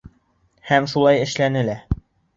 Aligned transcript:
Һәм 0.69 0.89
шулай 0.95 1.21
эшләне 1.27 1.63
лә. 1.69 1.77